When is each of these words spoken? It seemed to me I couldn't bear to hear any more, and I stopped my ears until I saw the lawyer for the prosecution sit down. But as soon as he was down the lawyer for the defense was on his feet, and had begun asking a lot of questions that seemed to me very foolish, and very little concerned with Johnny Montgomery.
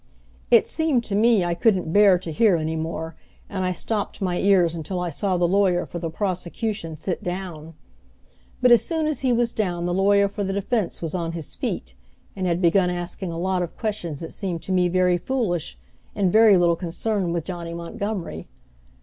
It 0.49 0.65
seemed 0.65 1.03
to 1.03 1.15
me 1.15 1.45
I 1.45 1.53
couldn't 1.53 1.93
bear 1.93 2.17
to 2.17 2.31
hear 2.31 2.55
any 2.55 2.75
more, 2.75 3.15
and 3.47 3.63
I 3.63 3.71
stopped 3.71 4.19
my 4.19 4.39
ears 4.39 4.73
until 4.73 4.99
I 4.99 5.11
saw 5.11 5.37
the 5.37 5.47
lawyer 5.47 5.85
for 5.85 5.99
the 5.99 6.09
prosecution 6.09 6.95
sit 6.95 7.21
down. 7.21 7.75
But 8.63 8.71
as 8.71 8.83
soon 8.83 9.05
as 9.05 9.19
he 9.19 9.31
was 9.31 9.51
down 9.51 9.85
the 9.85 9.93
lawyer 9.93 10.27
for 10.27 10.43
the 10.43 10.53
defense 10.53 11.03
was 11.03 11.13
on 11.13 11.33
his 11.33 11.53
feet, 11.53 11.93
and 12.35 12.47
had 12.47 12.63
begun 12.63 12.89
asking 12.89 13.31
a 13.31 13.37
lot 13.37 13.61
of 13.61 13.77
questions 13.77 14.21
that 14.21 14.33
seemed 14.33 14.63
to 14.63 14.71
me 14.71 14.87
very 14.87 15.19
foolish, 15.19 15.77
and 16.15 16.31
very 16.33 16.57
little 16.57 16.75
concerned 16.75 17.31
with 17.31 17.45
Johnny 17.45 17.75
Montgomery. 17.75 18.47